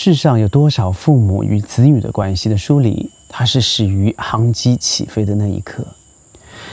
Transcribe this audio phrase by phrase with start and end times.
[0.00, 5.84] 世上有多少父母与子女的关系的梳理，它是始于航机起飞的那一刻。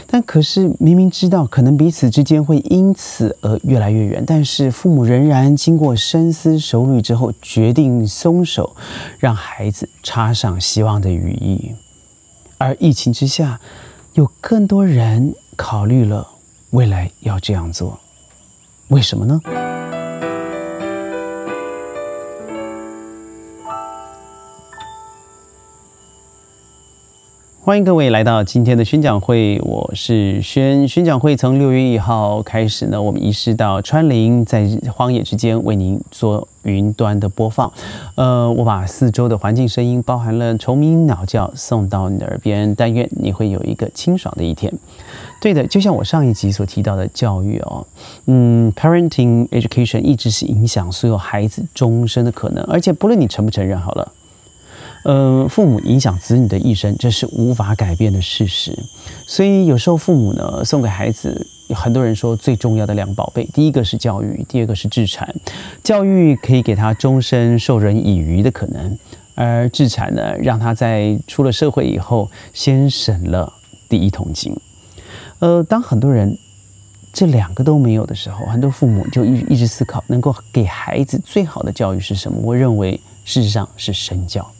[0.06, 8.76] 但可是明明知道可能彼此之间会因此而越来越远，但是父母仍然经过深思熟虑之后，决定松手，
[9.18, 11.74] 让孩子插上希望的羽翼。
[12.60, 13.60] 而疫情之下，
[14.14, 16.28] 有更多人考虑了
[16.70, 18.00] 未来要这样做，
[18.90, 19.42] 为什么呢？
[27.66, 30.88] 欢迎各位来到今天的宣讲会，我是宣。
[30.88, 37.74] 宣讲会从六月一号开始呢，我们移师到川林，在荒野之间为您做云端的播放。
[38.14, 44.72] 呃，我把四周的环境声音，包含了虫鸣鸟叫，送到你的耳边，但愿你会有一个清爽的一天。
[45.42, 47.84] 对的，就像我上一集所提到的教育哦，
[48.28, 54.12] 嗯，parenting education 一直是影响所有孩子终身的可能，而且不论你承不承认，好了。
[55.06, 58.76] 呃，父母影响子女的一生，这是无法改变的事实。
[59.28, 65.32] 所以有时候父母呢，送给孩子，很多人说最重要的两宝贝，第一个是教育，第二个是资产。
[65.84, 68.98] 教育可以给他终身授人以渔的可能，
[69.36, 73.54] 而资产呢，让他在出了社会以后，先省了
[73.88, 74.58] 第一桶金。
[75.38, 76.36] 呃，当很多人
[77.14, 82.40] 这两个都没有的时候，很多父母就一一直思考，能够给孩子最好的教育是什么？
[82.42, 84.52] 我认为，事实上是身教。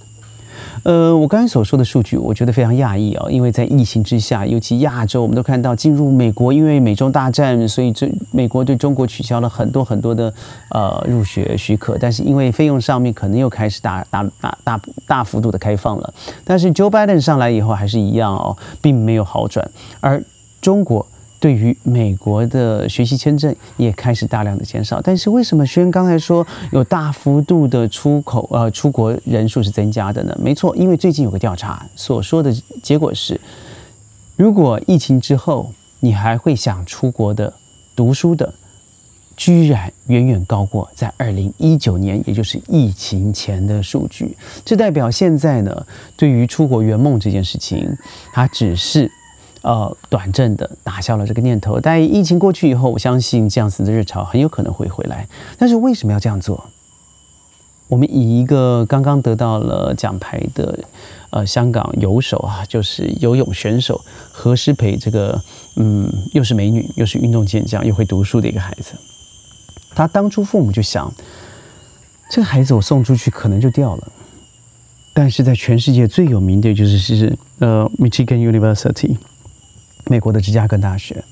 [0.86, 10.32] 呃，我刚才所说的数据，我觉得非常讶异啊，因为在疫情之下，尤其亚洲，我们都看到进入美国，因为美中大战，所以这美国对中国取消了很多很多的
[10.70, 19.68] 呃入学许可，但是因为费用上面可能又开始大大大大大幅度的开放了，但是 Joe Biden 上来以后还是一样哦，并没有好转，
[20.00, 20.24] 而
[20.62, 21.04] 中国。
[21.46, 30.36] 对于美国的学习签证也开始大量的减少，但是为什么轩刚才说有大幅度的出口呃出国人数是增加的呢？
[30.42, 32.52] 没错，因为最近有个调查所说的
[32.82, 33.40] 结果是，
[34.36, 37.54] 如果疫情之后你还会想出国的
[37.96, 38.52] 读书的，
[39.38, 44.36] 居然远远高过在二零一九年，也就是疫情前的数据。
[44.66, 45.86] 这代表现在呢，
[46.18, 47.96] 对于出国圆梦这件事情，
[48.34, 49.12] 它只是。
[49.66, 51.80] 呃，短暂的打消了这个念头。
[51.80, 55.28] 但疫情过去以后，我相信这样子的热潮很有可能会回来。
[55.58, 56.64] 但是为什么要这样做？
[57.88, 60.78] 我们以一个刚刚得到了奖牌的
[61.32, 64.00] 呃香港游手啊，就是游泳选手
[64.32, 65.42] 何诗蓓这个
[65.78, 68.94] 嗯，又是美女，又是运动健将，又会读书的一个孩子。
[69.96, 71.12] 他当初父母就想，
[72.30, 74.08] 这个孩子我送出去可能就掉了。
[75.12, 79.18] 但是在全世界最有名的就是是呃，Michigan University。
[80.08, 81.24] 美国的芝加哥大学，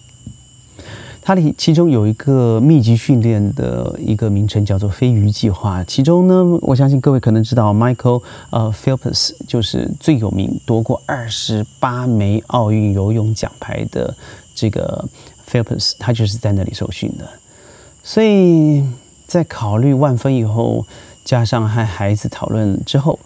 [1.22, 5.84] 它的其中有一个密集训练的一个名称叫做“飞鱼计划”。
[5.88, 14.16] 其中呢，我相信各位可能知道，Michael 呃 Phelps 就是最有名，夺过二十八枚奥运游泳奖牌的
[14.56, 15.08] 这个
[15.50, 17.30] Phelps，他就是在那里受训的。
[18.04, 18.84] 所以
[19.28, 20.86] 在考虑万分以后，
[21.24, 23.20] 加上和孩子讨论之后，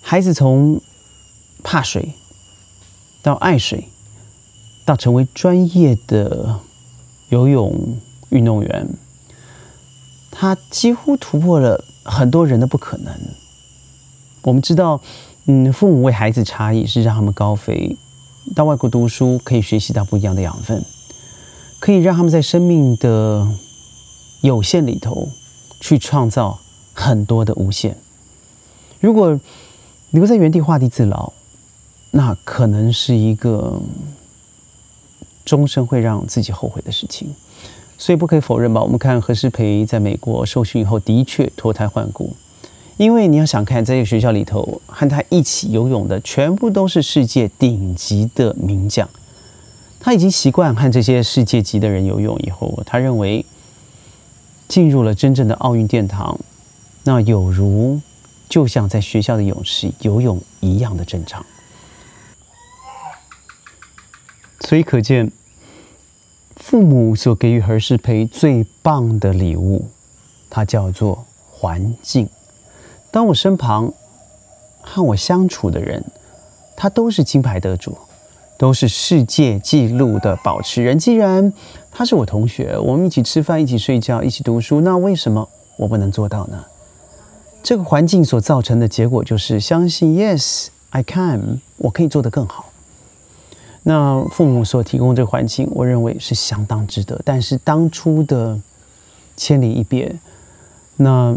[0.00, 0.80] 孩子从
[1.62, 2.12] 怕水
[3.20, 3.88] 到爱水。
[4.88, 6.60] 到成为专业的
[7.28, 7.98] 游泳
[8.30, 8.88] 运动员，
[10.30, 13.14] 他几乎突破了很多人的不可能。
[14.40, 14.98] 我们知道，
[15.44, 17.98] 嗯，父母为孩子差异是让他们高飞，
[18.54, 20.82] 到外国读书可以学习到不一样的养分，
[21.78, 23.46] 可以让他们在生命的
[24.40, 25.28] 有限里头
[25.80, 26.58] 去创造
[26.94, 27.94] 很多的无限。
[29.00, 29.38] 如果
[30.12, 31.30] 留在原地画地自牢，
[32.10, 33.78] 那可能是一个。
[35.48, 37.34] 终身会让自己后悔的事情，
[37.96, 38.82] 所以不可以否认吧？
[38.82, 42.36] 我们看何诗蓓在美国受训以后，的确脱胎换骨。
[42.98, 49.08] 因为你要想看，在这个学校里头和他一起游泳的，全部都是世界顶级的名将。
[49.98, 53.46] 他已经习惯和这些世界级的人游泳以后，他认为
[54.68, 56.38] 进入了真正的奥运殿堂，
[57.04, 58.00] 那有如
[58.48, 61.46] 就像在学校的泳池游泳一样的正常。
[64.60, 65.32] 所以可见。
[66.70, 69.86] 父母所给予儿时培最棒的礼物，
[70.50, 72.28] 它叫做环境。
[73.10, 73.90] 当我身旁
[74.82, 76.04] 和我相处的人，
[76.76, 77.96] 他都是金牌得主，
[78.58, 80.98] 都是世界纪录的保持人。
[80.98, 81.50] 既然
[81.90, 85.48] 他是我同学，我们一起吃饭、一起睡觉、一起读书，那为什么
[85.78, 86.62] 我不能做到呢？
[87.62, 92.67] 这个环境所造成的结果就是相信，Yes, I can，我可以做得更好。
[93.88, 97.18] 那父母所提供这个环境，我认为是相当值得。
[97.24, 98.60] 但是当初的
[99.34, 100.14] 千里一别，
[100.96, 101.34] 那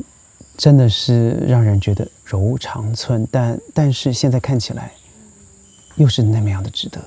[0.58, 4.92] 真的是让人觉得柔肠寸，但但是现在看起来，
[5.96, 7.00] 又是那么样的值得。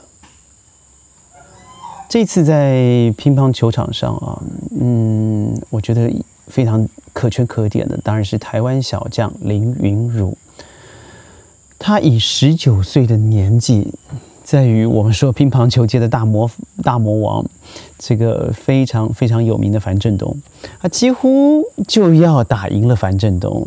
[2.08, 4.42] 这次在乒乓球场上啊，
[4.80, 6.10] 嗯，我觉得
[6.46, 10.34] 非常可圈可点的，当然是台湾小将林云儒。
[11.78, 13.92] 他以十九岁的年纪，
[14.44, 16.48] 在于我们说乒乓球界的大魔
[16.82, 17.44] 大魔王，
[17.98, 20.36] 这个非常非常有名的樊振东，
[20.78, 23.66] 他几乎就要打赢了樊振东，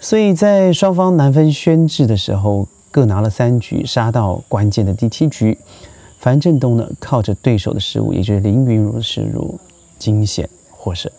[0.00, 5.56] 所以在双方难分宣制的时候，各拿了三局，杀到关键的第七局。
[6.18, 9.58] 樊振东呢，靠着对手的失误，也就是林云如的失误，
[9.98, 11.10] 惊险获胜。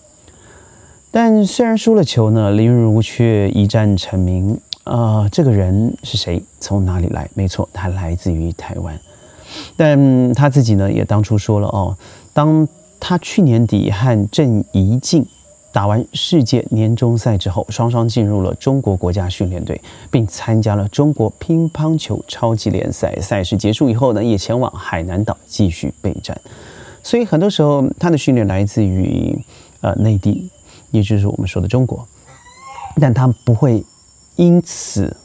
[1.09, 4.59] 但虽然输了球呢，林云如却一战成名。
[4.83, 6.43] 啊，这个人是谁？
[6.59, 7.29] 从哪里来？
[7.33, 8.99] 没错，他来自于台湾。
[9.77, 11.95] 但他自己呢，也当初说了哦，
[12.33, 12.67] 当
[12.99, 15.25] 他去年底和郑怡静
[15.71, 19.79] 打完世界年终赛之后，双双进入了中国国家训练队，
[20.11, 23.15] 并参加了中国乒乓球超级联赛。
[23.21, 26.39] 赛事结束以后呢，也前往海南岛继续备战。
[27.01, 29.37] 所以很多时候，他的训练来自于
[29.81, 30.49] 呃内地，
[30.91, 32.07] 也就是我们说的中国，
[32.99, 33.83] 但他不会
[34.35, 35.15] 因此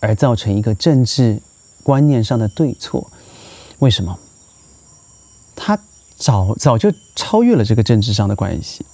[0.00, 1.40] 而造成一个政治
[1.82, 3.10] 观念上的对错。
[3.78, 4.18] 为什么？
[5.54, 5.78] 他
[6.16, 8.84] 早早就超越了这个政治上的关系。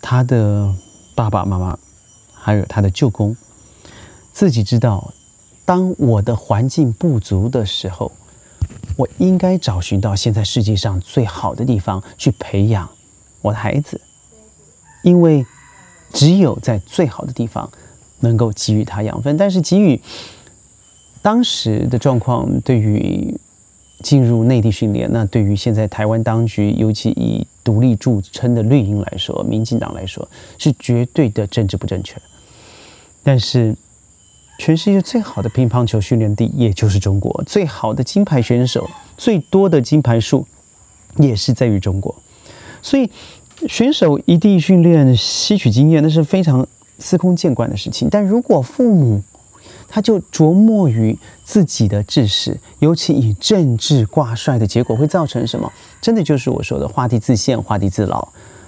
[0.00, 0.74] 他的
[1.14, 1.78] 爸爸妈妈，
[2.32, 3.36] 还有他的舅公，
[4.32, 5.12] 自己知道，
[5.64, 8.12] 当我的环境不足的时候，
[8.96, 12.88] 我应该找寻到现在世界上最好的地方去培养
[13.42, 14.00] 我的孩子，
[15.02, 15.44] 因为
[16.12, 17.70] 只有在最好的地方
[18.20, 19.36] 能够给予他养分。
[19.36, 20.00] 但是给予
[21.22, 23.36] 当时的状况，对于
[24.02, 30.28] 进入内地训练，那对于现在台湾当局，尤其以独立著称的绿营来说，民进党来说
[30.58, 32.16] 是绝对的政治不正确。
[33.22, 33.74] 但是，
[34.58, 40.46] 全世界最好的乒乓球训练地也就是中国，最好的金牌选手、最多的金牌数
[41.16, 42.14] 也是在于中国。
[42.80, 43.10] 所以，
[43.68, 46.66] 选手一地训练、吸取经验，那是非常
[46.98, 48.08] 司空见惯的事情。
[48.10, 49.22] 但如果父母，
[49.88, 55.72] 他就琢磨于自己的志士，尤其以政治挂帅的结果会造成什么？
[56.00, 58.26] 真的就是我说的画地自限、画地自牢，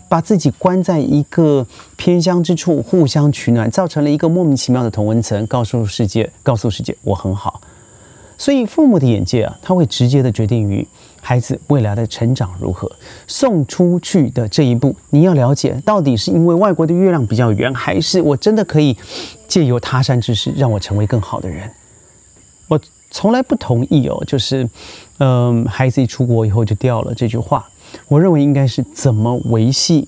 [0.08, 1.66] 把自己关在一个
[1.96, 7.60] 偏乡之处，互相取暖，造成了一个莫名其妙的同温层，告诉世界，告诉世界我很好。
[8.36, 10.86] 所以父母的眼界啊，他会直接的决定于
[11.20, 12.90] 孩子未来的成长如何。
[13.26, 18.96] 送出去的这一步，你要了解到底是因为外国的月亮比较圆，还是我真的可以
[19.46, 21.70] 借由他山之石让我成为更好的人？
[22.68, 22.80] 我
[23.10, 24.68] 从来不同意哦，就是
[25.18, 27.68] 嗯，孩子一出国以后就掉了这句话。
[28.06, 30.06] 我认为应该是怎么维系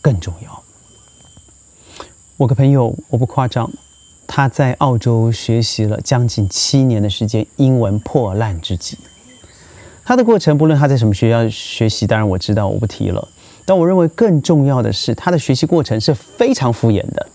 [0.00, 0.62] 更重要。
[2.36, 3.70] 我个朋友，我不夸张。
[4.26, 8.96] 他在澳洲学习了将近七年的时间，英文破烂之极。
[10.04, 13.26] 他的过程，不论他在什么学校学习，当然我知道，我不提了。
[13.64, 17.26] 但我认为更重要的是，他的学习过程是非常敷衍的。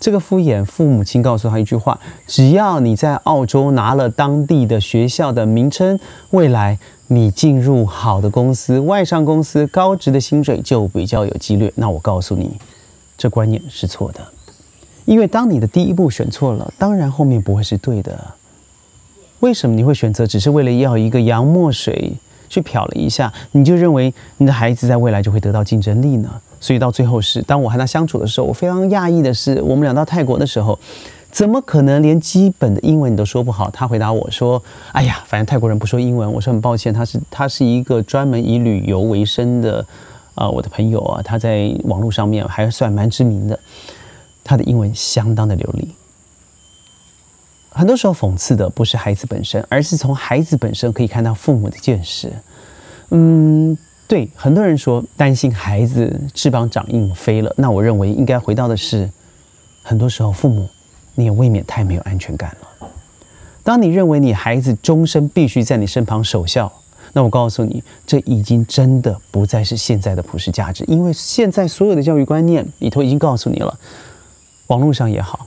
[0.00, 5.98] 这个敷衍，父母亲告诉他一句话：只要你在澳洲拿了当地的学校的名称，
[6.30, 11.72] 未来你进入好的公司、外商公司，高职的薪水就比较有几率。
[11.76, 12.50] 那我告诉你，
[13.16, 14.20] 这观念是错的。
[15.04, 18.34] 因为当你的第一步选错了，当然后面不会是对的。
[19.40, 22.12] 为什么你会选择只是为了要一个洋墨水
[22.48, 26.30] 去漂了一下，你就认为你的孩子在未来就会得到竞争力呢？
[26.60, 30.76] 所以到最后是，当我和他相处的时候，我非常讶异的是，我们俩到泰国的时候，
[31.30, 33.70] 怎么可能连基本的英文你都说不好？
[33.70, 34.60] 他回答我说
[34.92, 39.84] ：“哎呀，反正泰国人不说英文。”我说：“很抱歉，他是他是一个专门以旅游为生的
[40.34, 43.58] 啊，我的朋友啊，他在网络上面还算蛮知名的。”
[44.42, 45.88] 他的英文相当的流利。
[47.78, 52.28] 很多时候讽刺的不是孩子本身，而是从孩子本身可以看到父母的见识。
[53.10, 59.08] 嗯，对，很多人说担心孩子翅膀长硬飞了，那我认为应该回到的是，
[59.84, 60.68] 很多时候父母
[61.14, 62.88] 你也未免太没有安全感了。
[63.62, 66.72] 当你认为你孩子终身必须在你身旁守孝，
[67.12, 73.78] 那我告诉你，这已经真的不再是现在的普世价值，因为现在所有的教育观念里头已经告诉你了。
[74.66, 75.46] 网络上也好，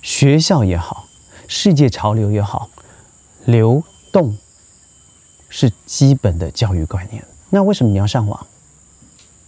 [0.00, 1.03] 学校也好，
[1.46, 2.68] 世界潮流也好，
[3.44, 3.82] 流
[4.12, 4.36] 动
[5.48, 7.24] 是基本的教育观念。
[7.50, 8.46] 那为什么你要上网？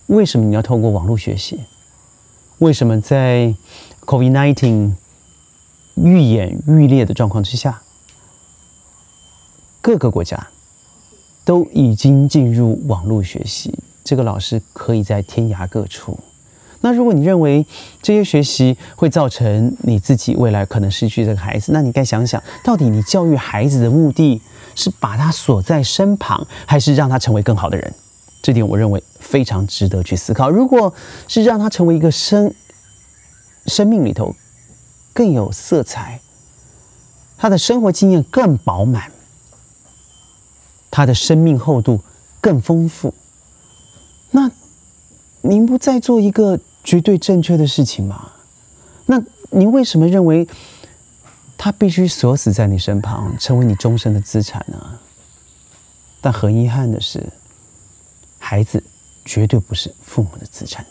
[0.06, 1.60] 为什么你要透过网络学习？
[2.58, 3.54] 为什么在
[4.02, 4.92] COVID-19
[5.96, 7.82] 愈演愈烈的状况之下，
[9.80, 10.48] 各个国家
[11.44, 13.76] 都已经进入网络学习？
[14.04, 16.18] 这个老师可以在天涯各处。
[16.80, 17.64] 那如果你认为
[18.02, 24.40] 这些学习会造成你自己未来可能失去这个孩子，那你该想想到底你教育孩子的目的
[24.74, 27.94] 是把他锁在身旁，还是让他成为更好的人？
[28.42, 30.48] 这点我认为非常值得去思考。
[30.48, 30.94] 如果
[31.26, 32.54] 是让他成为一个生
[33.66, 34.34] 生命里头
[35.12, 36.20] 更有色彩，
[37.36, 39.10] 他的生活经验更饱满，
[40.90, 42.00] 他的生命厚度
[42.40, 43.12] 更丰富，
[44.30, 44.48] 那
[45.48, 48.32] 您不再做一个绝对正确的事情吗？
[49.06, 50.46] 那您为什么认为
[51.56, 54.98] 他必须锁死在你身旁，成为你终身的资产呢？
[56.20, 57.24] 但很遗憾的是。
[58.38, 58.80] 孩子
[59.24, 60.86] 绝对不是父母的资产，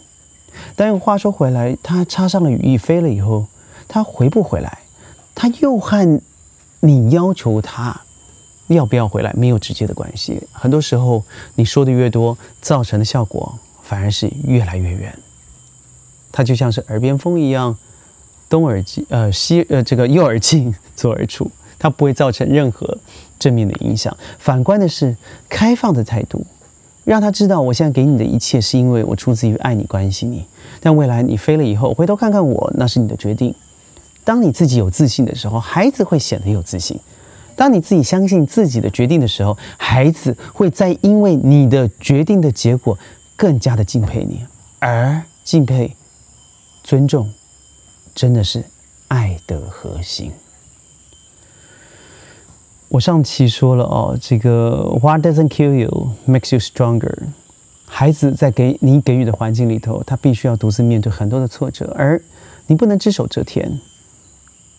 [0.75, 3.47] 但话说回来，他插上了羽翼飞了以后，
[3.87, 4.79] 他回不回来，
[5.33, 6.21] 他又和
[6.81, 8.01] 你要求他
[8.67, 10.45] 要不要回来没有直接的关系。
[10.51, 11.23] 很多时候，
[11.55, 15.17] 你说的越多，造成的效果反而是越来越远。
[16.31, 17.77] 他就像是耳边风一样，
[18.49, 21.49] 东耳进呃西呃这个右耳进 左耳出，
[21.79, 22.97] 它不会造成任何
[23.39, 24.15] 正面的影响。
[24.39, 25.15] 反观的是
[25.47, 26.45] 开放的态度。
[27.05, 30.43] 让他知道，我现在给你的一切是因为我出自于爱你、关心你。
[30.81, 33.53] 但未来你飞了以后，回头看看我，那是你的决定。
[34.23, 36.97] 当你自己有自信的时候，孩子会显得有自信；
[37.55, 42.97] 当你自己相信自己的决定的时候，孩子会在因为你的决定的结果
[43.35, 44.45] 更加的敬佩你。
[44.79, 45.95] 而敬佩、
[46.83, 47.31] 尊重，
[48.13, 48.63] 真的是
[49.07, 50.31] 爱的核心。
[52.89, 57.13] 我上期说了哦，这个 What doesn't kill you makes you stronger。
[57.87, 62.21] 孩子在给你给予的环境里头，他必须要独自面对很多的挫折，而
[62.67, 63.79] 你不能只手遮天，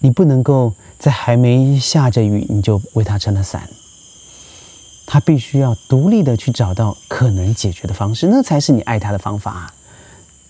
[0.00, 3.68] 你不能够在还没下着雨你就为他撑了伞。
[5.06, 9.72] 他必须要独立的去找到可能解决的方式，那才是你爱他的方法。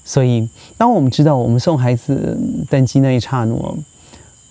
[0.04, 0.48] 所以，
[0.78, 2.38] 当我们知道我们送孩子
[2.70, 3.54] 登机那一刹那。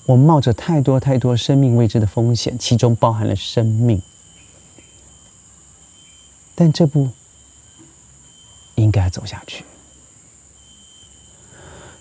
[0.08, 4.00] 我们冒着太多太多生命未知的风险，其中包含了生命。
[6.54, 7.10] 但这步
[8.76, 9.66] 应该走下去。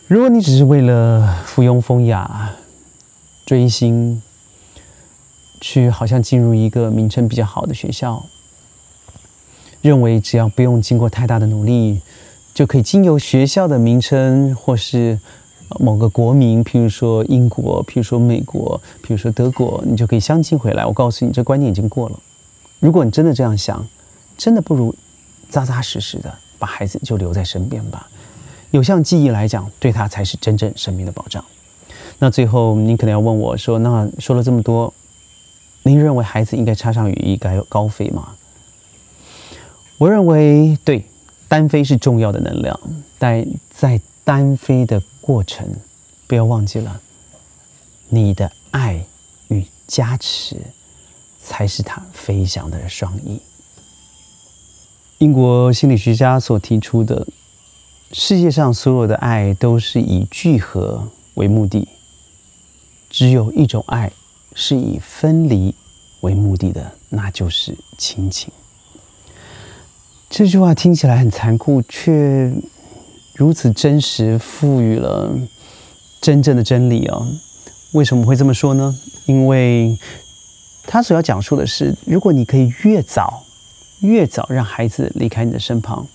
[0.06, 2.50] 如果你只是为了附庸风雅、
[3.46, 4.22] 追星，
[5.66, 8.22] 去好像进入一个名称比较好的学校，
[9.80, 12.02] 认为只要不用经过太大的努力，
[12.52, 15.18] 就可以经由学校的名称或是。
[15.80, 20.84] 某个国民，譬如说英国，譬如说美国，譬如说德国，你就可以相亲回来。
[20.84, 22.20] 我告诉你，这观念已经过了。
[22.78, 23.84] 如果你真的这样想，
[24.36, 24.94] 真的不如
[25.48, 28.06] 扎扎实实的把孩子就留在身边吧。
[28.70, 31.42] 有项记忆来讲，对他才是真正生命的保障。
[32.18, 34.92] 那最后，您可能要问我说：“那说了这么多，
[35.84, 38.34] 您认为孩子应该插上羽翼该高飞吗？”
[39.98, 41.04] 我认为，对，
[41.46, 42.78] 单飞是重要的能量，
[43.18, 45.00] 但在单飞的。
[45.26, 45.66] 过程，
[46.26, 47.00] 不要忘记了，
[48.10, 49.02] 你的爱
[49.48, 50.58] 与加持，
[51.42, 53.40] 才是他飞翔的双翼。
[55.16, 57.26] 英国心理学家所提出的，
[58.12, 61.88] 世界上所有的爱都是以聚合为目的，
[63.08, 64.12] 只有一种爱
[64.54, 65.74] 是以分离
[66.20, 68.52] 为目的的，那就是亲情。
[70.30, 72.52] 这句话听起来很残酷，却。
[73.36, 75.36] 如此真实，赋予了
[76.20, 77.18] 真正的真理啊！
[77.90, 78.96] 为什么会这么说呢？
[79.26, 79.98] 因为
[80.86, 83.42] 他所要讲述的是，如果你可以越早、
[84.02, 86.06] 越早让孩子离开你的身旁，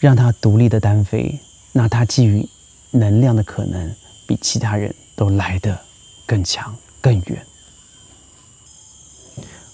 [0.00, 1.38] 让他独立的单飞，
[1.72, 2.48] 那他基于
[2.92, 3.94] 能量的可能，
[4.26, 5.78] 比其他人都来得
[6.24, 7.46] 更强、更远。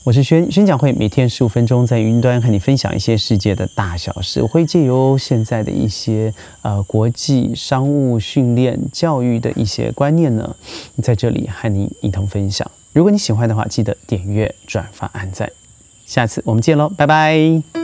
[0.04, 4.42] 我是宣宣讲会，每天十五分钟在云端和你分享一些世界的大小事。
[4.42, 10.56] 我会借由现在的一些呃国际商务训练教育的一些观念呢，
[11.00, 12.68] 在这里和你一同分享。
[12.92, 15.49] 如果你喜欢的话，记得点阅、转发、按赞。
[16.04, 17.81] 下次我们见喽，拜拜。